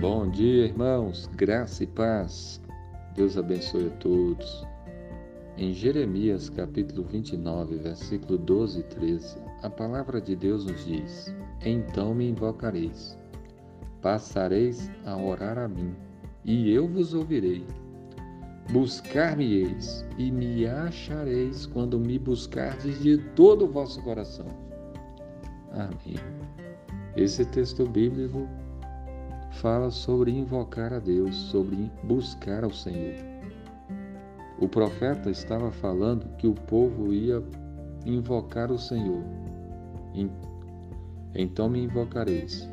Bom 0.00 0.30
dia, 0.30 0.64
irmãos, 0.64 1.28
graça 1.36 1.84
e 1.84 1.86
paz. 1.86 2.58
Deus 3.14 3.36
abençoe 3.36 3.88
a 3.88 3.96
todos. 3.98 4.66
Em 5.58 5.74
Jeremias 5.74 6.48
capítulo 6.48 7.04
29, 7.04 7.76
versículo 7.76 8.38
12 8.38 8.80
e 8.80 8.82
13, 8.84 9.36
a 9.62 9.68
palavra 9.68 10.18
de 10.18 10.34
Deus 10.34 10.64
nos 10.64 10.86
diz: 10.86 11.36
Então 11.62 12.14
me 12.14 12.30
invocareis, 12.30 13.18
passareis 14.00 14.90
a 15.04 15.18
orar 15.18 15.58
a 15.58 15.68
mim, 15.68 15.94
e 16.46 16.72
eu 16.72 16.88
vos 16.88 17.12
ouvirei. 17.12 17.66
Buscar-me-eis 18.72 20.06
e 20.16 20.30
me 20.32 20.66
achareis 20.66 21.66
quando 21.66 22.00
me 22.00 22.18
buscardes 22.18 23.02
de 23.02 23.18
todo 23.34 23.66
o 23.66 23.70
vosso 23.70 24.02
coração. 24.02 24.46
Amém. 25.72 26.16
Esse 27.16 27.44
texto 27.44 27.86
bíblico 27.86 28.48
fala 29.50 29.90
sobre 29.90 30.30
invocar 30.30 30.92
a 30.92 30.98
Deus, 30.98 31.34
sobre 31.34 31.90
buscar 32.04 32.64
ao 32.64 32.72
Senhor. 32.72 33.14
O 34.60 34.68
profeta 34.68 35.30
estava 35.30 35.70
falando 35.70 36.28
que 36.36 36.46
o 36.46 36.54
povo 36.54 37.12
ia 37.12 37.42
invocar 38.04 38.70
o 38.70 38.78
Senhor. 38.78 39.22
Então 41.34 41.68
me 41.68 41.82
invocareis, 41.82 42.68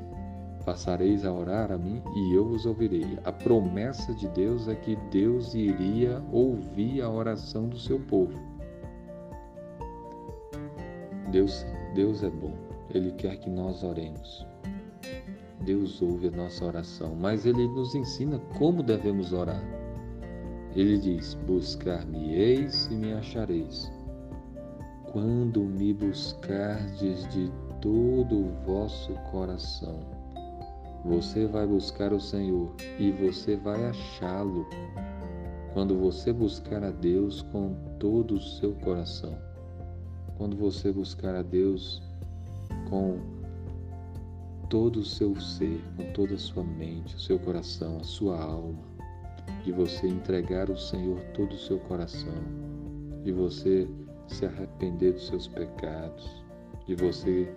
passareis 0.65 1.23
a 1.23 1.31
orar 1.31 1.71
a 1.71 1.77
mim 1.77 2.01
e 2.15 2.33
eu 2.33 2.45
vos 2.45 2.65
ouvirei. 2.65 3.17
A 3.23 3.31
promessa 3.31 4.13
de 4.13 4.27
Deus 4.29 4.67
é 4.67 4.75
que 4.75 4.95
Deus 5.11 5.53
iria 5.53 6.21
ouvir 6.31 7.01
a 7.01 7.09
oração 7.09 7.69
do 7.69 7.77
seu 7.77 7.99
povo. 7.99 8.37
Deus, 11.31 11.65
Deus 11.93 12.23
é 12.23 12.29
bom. 12.29 12.53
Ele 12.89 13.11
quer 13.11 13.37
que 13.37 13.49
nós 13.49 13.83
oremos. 13.83 14.45
Deus 15.61 16.01
ouve 16.01 16.27
a 16.27 16.31
nossa 16.31 16.65
oração, 16.65 17.15
mas 17.15 17.45
Ele 17.45 17.67
nos 17.67 17.95
ensina 17.95 18.39
como 18.57 18.83
devemos 18.83 19.33
orar. 19.33 19.61
Ele 20.75 20.97
diz: 20.97 21.33
Buscar-me-eis 21.33 22.87
e 22.87 22.95
me 22.95 23.13
achareis. 23.13 23.91
Quando 25.11 25.61
me 25.63 25.93
buscardes 25.93 27.27
de 27.29 27.51
todo 27.81 28.35
o 28.35 28.51
vosso 28.65 29.13
coração, 29.31 29.99
você 31.03 31.45
vai 31.47 31.65
buscar 31.65 32.13
o 32.13 32.19
Senhor 32.19 32.73
e 32.99 33.11
você 33.11 33.55
vai 33.55 33.85
achá-lo. 33.85 34.67
Quando 35.73 35.97
você 35.97 36.33
buscar 36.33 36.83
a 36.83 36.91
Deus 36.91 37.41
com 37.51 37.75
todo 37.99 38.35
o 38.35 38.41
seu 38.41 38.73
coração, 38.75 39.37
quando 40.37 40.55
você 40.55 40.91
buscar 40.91 41.35
a 41.35 41.41
Deus 41.41 42.01
com 42.89 43.36
todo 44.69 44.99
o 44.99 45.05
seu 45.05 45.39
ser, 45.39 45.81
com 45.95 46.11
toda 46.13 46.35
a 46.35 46.37
sua 46.37 46.63
mente, 46.63 47.15
o 47.15 47.19
seu 47.19 47.39
coração, 47.39 47.97
a 47.99 48.03
sua 48.03 48.41
alma, 48.41 48.83
de 49.63 49.71
você 49.71 50.07
entregar 50.07 50.69
ao 50.69 50.77
Senhor 50.77 51.19
todo 51.33 51.53
o 51.53 51.59
seu 51.59 51.79
coração, 51.79 52.33
de 53.23 53.31
você 53.31 53.87
se 54.27 54.45
arrepender 54.45 55.13
dos 55.13 55.27
seus 55.27 55.47
pecados, 55.47 56.43
de 56.85 56.95
você 56.95 57.53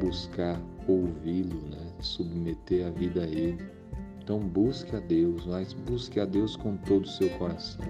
buscar 0.00 0.60
ouvi-lo, 0.88 1.60
né? 1.70 1.92
submeter 2.00 2.86
a 2.86 2.90
vida 2.90 3.22
a 3.22 3.26
Ele. 3.26 3.58
Então 4.22 4.38
busque 4.38 4.94
a 4.96 5.00
Deus, 5.00 5.46
mas 5.46 5.72
busque 5.72 6.18
a 6.20 6.24
Deus 6.24 6.56
com 6.56 6.76
todo 6.78 7.04
o 7.04 7.08
seu 7.08 7.28
coração. 7.30 7.84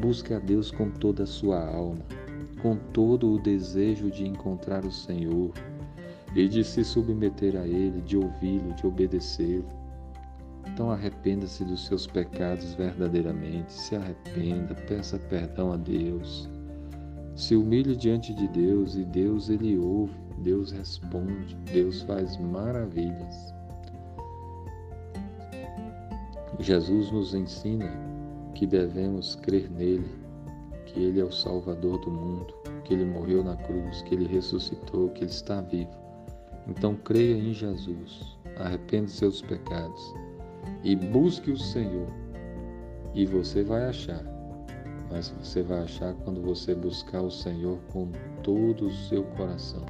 Busque 0.00 0.34
a 0.34 0.38
Deus 0.38 0.70
com 0.70 0.90
toda 0.90 1.22
a 1.22 1.26
sua 1.26 1.64
alma, 1.66 2.04
com 2.60 2.76
todo 2.92 3.32
o 3.32 3.38
desejo 3.38 4.10
de 4.10 4.26
encontrar 4.26 4.84
o 4.84 4.90
Senhor, 4.90 5.52
e 6.36 6.46
de 6.46 6.62
se 6.62 6.84
submeter 6.84 7.56
a 7.56 7.66
Ele, 7.66 8.02
de 8.02 8.18
ouvi-lo, 8.18 8.74
de 8.74 8.86
obedecê-lo. 8.86 9.64
Então 10.66 10.90
arrependa-se 10.90 11.64
dos 11.64 11.86
seus 11.86 12.06
pecados 12.06 12.74
verdadeiramente, 12.74 13.72
se 13.72 13.96
arrependa, 13.96 14.74
peça 14.74 15.18
perdão 15.18 15.72
a 15.72 15.76
Deus. 15.78 16.46
Se 17.34 17.56
humilhe 17.56 17.96
diante 17.96 18.34
de 18.34 18.46
Deus 18.48 18.96
e 18.96 19.04
Deus 19.04 19.48
ele 19.48 19.78
ouve, 19.78 20.12
Deus 20.42 20.72
responde, 20.72 21.56
Deus 21.72 22.02
faz 22.02 22.36
maravilhas. 22.36 23.54
Jesus 26.58 27.10
nos 27.10 27.34
ensina 27.34 27.90
que 28.54 28.66
devemos 28.66 29.36
crer 29.36 29.70
nele, 29.70 30.10
que 30.84 31.00
ele 31.00 31.20
é 31.20 31.24
o 31.24 31.32
Salvador 31.32 31.98
do 32.00 32.10
mundo, 32.10 32.54
que 32.84 32.92
ele 32.92 33.06
morreu 33.06 33.42
na 33.42 33.56
cruz, 33.56 34.02
que 34.02 34.14
ele 34.14 34.26
ressuscitou, 34.26 35.10
que 35.10 35.24
ele 35.24 35.30
está 35.30 35.60
vivo 35.62 36.05
então 36.68 36.94
creia 36.96 37.36
em 37.36 37.52
Jesus, 37.52 38.36
arrependa 38.56 39.08
seus 39.08 39.40
pecados 39.42 40.14
e 40.82 40.96
busque 40.96 41.50
o 41.50 41.58
Senhor. 41.58 42.08
E 43.14 43.24
você 43.24 43.62
vai 43.62 43.84
achar. 43.86 44.22
Mas 45.10 45.30
você 45.40 45.62
vai 45.62 45.84
achar 45.84 46.12
quando 46.24 46.42
você 46.42 46.74
buscar 46.74 47.22
o 47.22 47.30
Senhor 47.30 47.78
com 47.92 48.10
todo 48.42 48.86
o 48.86 48.92
seu 48.92 49.22
coração. 49.22 49.84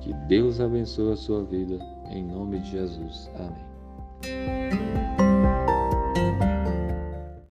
Que 0.00 0.14
Deus 0.28 0.60
abençoe 0.60 1.12
a 1.12 1.16
sua 1.16 1.42
vida, 1.44 1.78
em 2.10 2.24
nome 2.24 2.60
de 2.60 2.70
Jesus. 2.70 3.30
Amém. 3.34 4.77